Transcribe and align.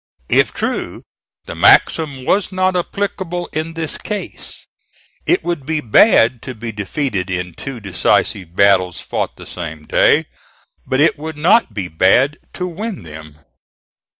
If 0.29 0.51
true, 0.51 1.03
the 1.45 1.53
maxim 1.53 2.25
was 2.25 2.51
not 2.51 2.75
applicable 2.75 3.47
in 3.53 3.75
this 3.75 3.99
case. 3.99 4.65
It 5.27 5.43
would 5.43 5.63
be 5.63 5.79
bad 5.79 6.41
to 6.41 6.55
be 6.55 6.71
defeated 6.71 7.29
in 7.29 7.53
two 7.53 7.79
decisive 7.79 8.55
battles 8.55 8.99
fought 8.99 9.35
the 9.37 9.45
same 9.45 9.85
day, 9.85 10.25
but 10.87 11.01
it 11.01 11.19
would 11.19 11.37
not 11.37 11.75
be 11.75 11.87
bad 11.87 12.37
to 12.53 12.65
win 12.67 13.03
them. 13.03 13.41